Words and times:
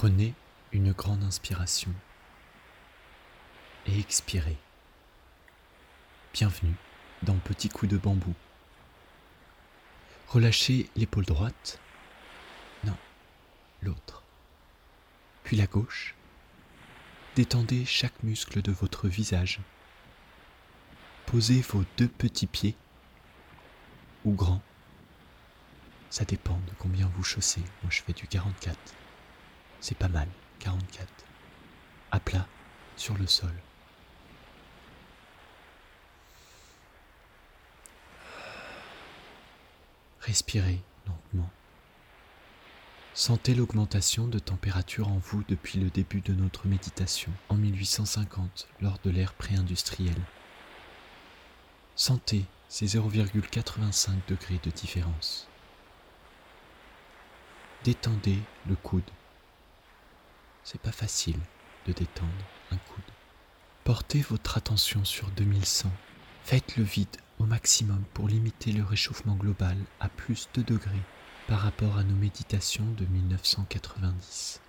Prenez 0.00 0.32
une 0.72 0.92
grande 0.92 1.22
inspiration 1.24 1.92
et 3.84 3.98
expirez. 3.98 4.56
Bienvenue 6.32 6.74
dans 7.22 7.36
Petit 7.36 7.68
coup 7.68 7.86
de 7.86 7.98
bambou. 7.98 8.32
Relâchez 10.28 10.88
l'épaule 10.96 11.26
droite. 11.26 11.78
Non, 12.84 12.96
l'autre. 13.82 14.22
Puis 15.44 15.58
la 15.58 15.66
gauche. 15.66 16.14
Détendez 17.36 17.84
chaque 17.84 18.22
muscle 18.22 18.62
de 18.62 18.72
votre 18.72 19.06
visage. 19.06 19.60
Posez 21.26 21.60
vos 21.60 21.84
deux 21.98 22.08
petits 22.08 22.46
pieds 22.46 22.74
ou 24.24 24.32
grands. 24.32 24.62
Ça 26.08 26.24
dépend 26.24 26.56
de 26.56 26.72
combien 26.78 27.06
vous 27.16 27.22
chaussez. 27.22 27.60
Moi 27.82 27.90
je 27.90 28.00
fais 28.00 28.14
du 28.14 28.26
44. 28.26 28.94
C'est 29.80 29.96
pas 29.96 30.08
mal, 30.08 30.28
44. 30.58 31.08
À 32.10 32.20
plat, 32.20 32.46
sur 32.96 33.16
le 33.16 33.26
sol. 33.26 33.52
Respirez 40.20 40.80
lentement. 41.06 41.50
Sentez 43.14 43.54
l'augmentation 43.54 44.28
de 44.28 44.38
température 44.38 45.08
en 45.08 45.18
vous 45.18 45.42
depuis 45.48 45.78
le 45.80 45.90
début 45.90 46.20
de 46.20 46.34
notre 46.34 46.66
méditation 46.66 47.32
en 47.48 47.56
1850 47.56 48.68
lors 48.80 48.98
de 49.02 49.10
l'ère 49.10 49.34
pré-industrielle. 49.34 50.22
Sentez 51.96 52.44
ces 52.68 52.86
0,85 52.86 54.10
degrés 54.28 54.60
de 54.62 54.70
différence. 54.70 55.48
Détendez 57.82 58.38
le 58.68 58.76
coude. 58.76 59.10
C'est 60.64 60.80
pas 60.80 60.92
facile 60.92 61.38
de 61.86 61.92
détendre 61.92 62.30
un 62.70 62.76
coude. 62.76 63.04
Portez 63.84 64.20
votre 64.20 64.56
attention 64.56 65.04
sur 65.04 65.30
2100. 65.30 65.90
Faites 66.44 66.76
le 66.76 66.84
vide 66.84 67.16
au 67.38 67.44
maximum 67.44 68.02
pour 68.14 68.28
limiter 68.28 68.72
le 68.72 68.84
réchauffement 68.84 69.34
global 69.34 69.76
à 69.98 70.08
plus 70.08 70.48
de 70.54 70.62
degrés 70.62 71.02
par 71.48 71.60
rapport 71.60 71.96
à 71.96 72.04
nos 72.04 72.14
méditations 72.14 72.86
de 72.98 73.06
1990. 73.06 74.60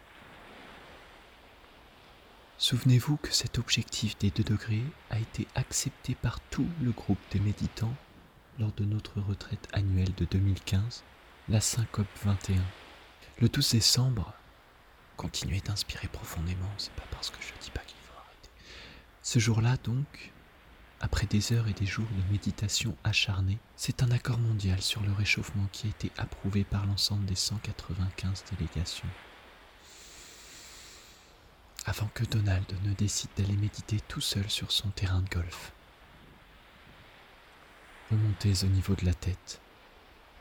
Souvenez-vous 2.58 3.18
que 3.18 3.34
cet 3.34 3.58
objectif 3.58 4.18
des 4.20 4.30
2 4.30 4.44
degrés 4.44 4.84
a 5.10 5.20
été 5.20 5.48
accepté 5.56 6.16
par 6.16 6.40
tout 6.40 6.68
le 6.82 6.92
groupe 6.92 7.20
des 7.32 7.40
méditants 7.40 7.94
lors 8.60 8.72
de 8.74 8.86
notre 8.86 9.20
retraite 9.20 9.68
annuelle 9.74 10.14
de 10.16 10.26
2015, 10.26 11.04
la 11.50 11.60
Syncope 11.60 12.08
21. 12.24 12.62
Le 13.40 13.50
12 13.50 13.72
décembre, 13.72 14.34
continuez 15.18 15.62
d'inspirer 15.62 16.08
profondément, 16.08 16.72
c'est 16.78 16.94
pas 16.94 17.06
parce 17.12 17.30
que 17.30 17.38
je 17.42 17.54
dis 17.64 17.72
pas 17.72 17.82
qu'il 17.82 17.98
faut 17.98 18.18
arrêter. 18.18 18.50
Ce 19.22 19.40
jour-là 19.40 19.78
donc, 19.84 20.32
après 21.00 21.26
des 21.26 21.54
heures 21.54 21.68
et 21.68 21.74
des 21.74 21.86
jours 21.86 22.08
de 22.08 22.32
méditation 22.32 22.96
acharnée, 23.04 23.58
c'est 23.76 24.04
un 24.04 24.12
accord 24.12 24.38
mondial 24.38 24.82
sur 24.82 25.02
le 25.02 25.12
réchauffement 25.12 25.68
qui 25.72 25.88
a 25.88 25.90
été 25.90 26.12
approuvé 26.18 26.64
par 26.64 26.86
l'ensemble 26.86 27.26
des 27.26 27.36
195 27.36 28.44
délégations. 28.52 29.10
Avant 31.86 32.10
que 32.14 32.24
Donald 32.26 32.72
ne 32.84 32.94
décide 32.94 33.32
d'aller 33.36 33.58
méditer 33.58 34.00
tout 34.08 34.22
seul 34.22 34.48
sur 34.50 34.72
son 34.72 34.90
terrain 34.90 35.22
de 35.22 35.30
golf. 35.30 35.72
Remontez 38.12 38.64
au 38.64 38.68
niveau 38.68 38.94
de 38.94 39.06
la 39.06 39.16
tête. 39.16 39.60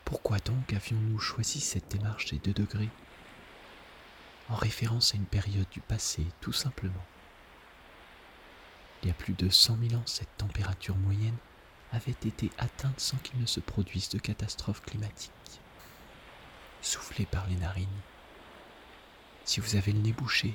Pourquoi 0.05 0.37
donc 0.39 0.73
avions-nous 0.73 1.17
choisi 1.17 1.59
cette 1.59 1.89
démarche 1.89 2.27
des 2.27 2.37
2 2.37 2.53
degrés? 2.53 2.89
En 4.51 4.55
référence 4.55 5.13
à 5.13 5.17
une 5.17 5.25
période 5.25 5.69
du 5.71 5.79
passé, 5.79 6.25
tout 6.41 6.51
simplement. 6.51 7.05
Il 9.01 9.07
y 9.07 9.11
a 9.11 9.13
plus 9.13 9.33
de 9.33 9.49
100 9.49 9.77
000 9.87 9.95
ans, 9.95 10.05
cette 10.05 10.35
température 10.37 10.97
moyenne 10.97 11.37
avait 11.93 12.11
été 12.11 12.51
atteinte 12.57 12.99
sans 12.99 13.15
qu'il 13.17 13.39
ne 13.39 13.45
se 13.45 13.61
produise 13.61 14.09
de 14.09 14.19
catastrophe 14.19 14.81
climatique. 14.81 15.31
Soufflez 16.81 17.25
par 17.25 17.47
les 17.47 17.55
narines. 17.55 17.87
Si 19.45 19.61
vous 19.61 19.77
avez 19.77 19.93
le 19.93 19.99
nez 19.99 20.11
bouché, 20.11 20.53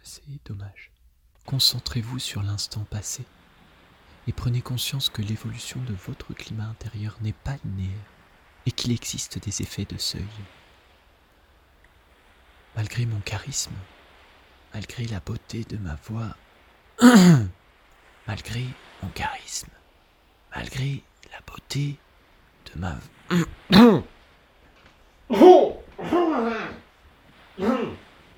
c'est 0.00 0.22
dommage. 0.44 0.92
Concentrez-vous 1.44 2.20
sur 2.20 2.44
l'instant 2.44 2.84
passé 2.84 3.24
et 4.28 4.32
prenez 4.32 4.62
conscience 4.62 5.10
que 5.10 5.22
l'évolution 5.22 5.82
de 5.82 5.94
votre 5.94 6.34
climat 6.34 6.66
intérieur 6.66 7.16
n'est 7.20 7.32
pas 7.32 7.56
linéaire 7.64 7.90
et 8.64 8.70
qu'il 8.70 8.92
existe 8.92 9.40
des 9.40 9.60
effets 9.60 9.86
de 9.86 9.98
seuil. 9.98 10.22
Malgré 12.76 13.04
mon 13.06 13.20
charisme, 13.20 13.74
malgré 14.72 15.04
la 15.04 15.20
beauté 15.20 15.64
de 15.64 15.76
ma 15.76 15.96
voix, 16.04 16.36
malgré 18.26 18.64
mon 19.02 19.08
charisme, 19.10 19.68
malgré 20.54 21.02
la 21.32 21.40
beauté 21.46 21.98
de 22.72 22.80
ma... 22.80 22.96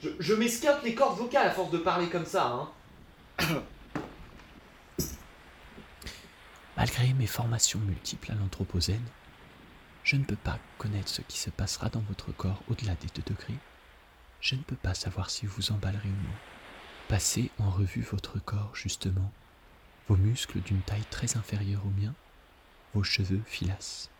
Je, 0.02 0.10
je 0.20 0.34
m'esquinte 0.34 0.82
les 0.82 0.94
cordes 0.94 1.18
vocales 1.18 1.46
à 1.46 1.50
force 1.50 1.70
de 1.70 1.78
parler 1.78 2.10
comme 2.10 2.26
ça, 2.26 2.46
hein. 2.46 2.68
Malgré 6.76 7.12
mes 7.14 7.26
formations 7.26 7.78
multiples 7.78 8.32
à 8.32 8.34
l'Anthropocène, 8.34 9.06
je 10.02 10.16
ne 10.16 10.24
peux 10.24 10.36
pas 10.36 10.58
connaître 10.76 11.08
ce 11.08 11.22
qui 11.22 11.38
se 11.38 11.48
passera 11.48 11.88
dans 11.88 12.00
votre 12.00 12.32
corps 12.32 12.62
au-delà 12.68 12.94
des 12.96 13.06
2 13.14 13.22
degrés. 13.26 13.58
Je 14.44 14.56
ne 14.56 14.60
peux 14.60 14.76
pas 14.76 14.92
savoir 14.92 15.30
si 15.30 15.46
vous 15.46 15.72
emballerez 15.72 16.06
ou 16.06 16.22
non. 16.22 16.34
Passez 17.08 17.50
en 17.58 17.70
revue 17.70 18.02
votre 18.02 18.38
corps, 18.38 18.76
justement, 18.76 19.32
vos 20.06 20.18
muscles 20.18 20.60
d'une 20.60 20.82
taille 20.82 21.06
très 21.10 21.38
inférieure 21.38 21.80
au 21.86 22.00
mien, 22.02 22.12
vos 22.92 23.02
cheveux 23.02 23.40
filasses. 23.46 24.10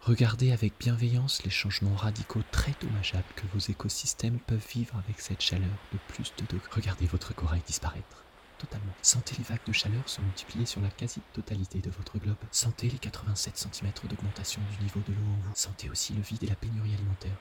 Regardez 0.00 0.50
avec 0.50 0.72
bienveillance 0.76 1.44
les 1.44 1.50
changements 1.50 1.94
radicaux 1.94 2.42
très 2.50 2.74
dommageables 2.80 3.32
que 3.36 3.46
vos 3.54 3.60
écosystèmes 3.60 4.40
peuvent 4.40 4.66
vivre 4.74 4.96
avec 4.96 5.20
cette 5.20 5.40
chaleur 5.40 5.78
de 5.92 5.98
plus 6.08 6.32
de 6.36 6.44
degrés. 6.46 6.70
Regardez 6.72 7.06
votre 7.06 7.32
corail 7.36 7.62
disparaître 7.64 8.24
totalement. 8.58 8.92
Sentez 9.02 9.36
les 9.38 9.44
vagues 9.44 9.64
de 9.68 9.72
chaleur 9.72 10.08
se 10.08 10.20
multiplier 10.20 10.66
sur 10.66 10.80
la 10.80 10.90
quasi-totalité 10.90 11.78
de 11.78 11.90
votre 11.90 12.18
globe. 12.18 12.34
Sentez 12.50 12.88
les 12.88 12.98
87 12.98 13.56
cm 13.56 13.92
d'augmentation 14.08 14.60
du 14.72 14.82
niveau 14.82 14.98
de 15.06 15.12
l'eau 15.12 15.30
en 15.30 15.46
vous. 15.46 15.52
Sentez 15.54 15.88
aussi 15.90 16.12
le 16.12 16.22
vide 16.22 16.42
et 16.42 16.48
la 16.48 16.56
pénurie 16.56 16.94
alimentaire. 16.94 17.36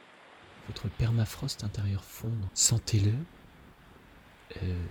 Votre 0.68 0.90
permafrost 0.90 1.64
intérieur 1.64 2.04
fondre. 2.04 2.50
Sentez-le. 2.54 3.14
Euh, 4.64 4.86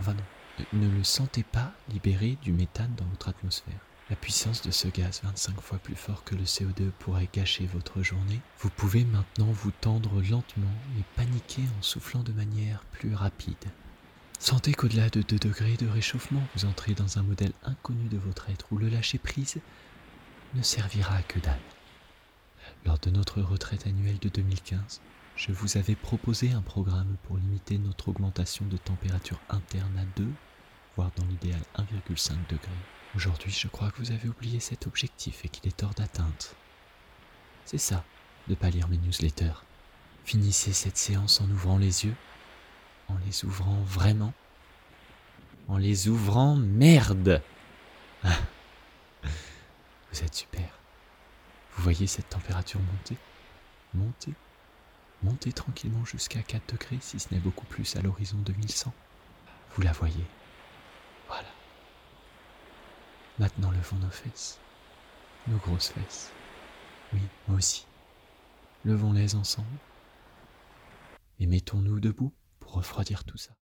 enfin 0.00 0.14
non. 0.14 0.24
Ne 0.72 0.88
le 0.88 1.04
sentez 1.04 1.44
pas 1.44 1.72
libérer 1.88 2.36
du 2.42 2.52
méthane 2.52 2.92
dans 2.96 3.04
votre 3.06 3.28
atmosphère. 3.28 3.78
La 4.10 4.16
puissance 4.16 4.62
de 4.62 4.70
ce 4.70 4.88
gaz, 4.88 5.20
25 5.22 5.60
fois 5.60 5.78
plus 5.78 5.94
fort 5.94 6.24
que 6.24 6.34
le 6.34 6.44
CO2, 6.44 6.90
pourrait 6.98 7.28
gâcher 7.32 7.66
votre 7.66 8.02
journée. 8.02 8.40
Vous 8.58 8.70
pouvez 8.70 9.04
maintenant 9.04 9.52
vous 9.52 9.70
tendre 9.70 10.22
lentement 10.22 10.74
et 10.98 11.02
paniquer 11.14 11.62
en 11.78 11.82
soufflant 11.82 12.22
de 12.22 12.32
manière 12.32 12.82
plus 12.92 13.14
rapide. 13.14 13.54
Sentez 14.38 14.72
qu'au-delà 14.72 15.10
de 15.10 15.20
2 15.20 15.38
degrés 15.38 15.76
de 15.76 15.86
réchauffement, 15.86 16.42
vous 16.54 16.64
entrez 16.64 16.94
dans 16.94 17.18
un 17.18 17.22
modèle 17.22 17.52
inconnu 17.64 18.08
de 18.08 18.16
votre 18.16 18.48
être 18.50 18.66
où 18.72 18.78
le 18.78 18.88
lâcher-prise 18.88 19.60
ne 20.54 20.62
servira 20.62 21.22
que 21.22 21.38
dalle. 21.40 21.58
Lors 22.84 22.98
de 22.98 23.10
notre 23.10 23.40
retraite 23.40 23.86
annuelle 23.86 24.18
de 24.18 24.28
2015, 24.28 25.00
je 25.36 25.52
vous 25.52 25.76
avais 25.76 25.94
proposé 25.94 26.52
un 26.52 26.62
programme 26.62 27.16
pour 27.24 27.36
limiter 27.36 27.78
notre 27.78 28.08
augmentation 28.08 28.64
de 28.66 28.76
température 28.76 29.40
interne 29.48 29.98
à 29.98 30.04
2, 30.18 30.26
voire 30.96 31.10
dans 31.16 31.26
l'idéal 31.26 31.60
1,5 31.76 32.32
degrés. 32.48 32.68
Aujourd'hui, 33.14 33.50
je 33.50 33.68
crois 33.68 33.90
que 33.90 33.98
vous 33.98 34.12
avez 34.12 34.28
oublié 34.28 34.60
cet 34.60 34.86
objectif 34.86 35.44
et 35.44 35.48
qu'il 35.48 35.66
est 35.68 35.82
hors 35.82 35.94
d'atteinte. 35.94 36.56
C'est 37.64 37.78
ça, 37.78 38.04
de 38.48 38.54
pas 38.54 38.70
lire 38.70 38.88
mes 38.88 38.98
newsletters. 38.98 39.64
Finissez 40.24 40.72
cette 40.72 40.96
séance 40.96 41.40
en 41.40 41.50
ouvrant 41.50 41.78
les 41.78 42.04
yeux 42.04 42.14
en 43.08 43.16
les 43.26 43.44
ouvrant 43.44 43.80
vraiment, 43.82 44.32
en 45.66 45.76
les 45.76 46.08
ouvrant 46.08 46.56
merde. 46.56 47.42
Vous 50.12 50.22
êtes 50.22 50.34
super. 50.34 50.77
Vous 51.78 51.84
voyez 51.84 52.08
cette 52.08 52.28
température 52.28 52.80
monter, 52.80 53.16
monter, 53.94 54.34
monter 55.22 55.52
tranquillement 55.52 56.04
jusqu'à 56.04 56.42
4 56.42 56.72
degrés, 56.72 56.98
si 57.00 57.20
ce 57.20 57.32
n'est 57.32 57.38
beaucoup 57.38 57.66
plus 57.66 57.94
à 57.94 58.02
l'horizon 58.02 58.36
2100. 58.38 58.92
Vous 59.76 59.82
la 59.82 59.92
voyez. 59.92 60.26
Voilà. 61.28 61.46
Maintenant 63.38 63.70
levons 63.70 63.96
nos 63.98 64.10
fesses, 64.10 64.58
nos 65.46 65.58
grosses 65.58 65.90
fesses. 65.90 66.32
Oui, 67.12 67.20
moi 67.46 67.58
aussi. 67.58 67.86
Levons-les 68.84 69.36
ensemble 69.36 69.78
et 71.38 71.46
mettons-nous 71.46 72.00
debout 72.00 72.32
pour 72.58 72.72
refroidir 72.72 73.22
tout 73.22 73.38
ça. 73.38 73.58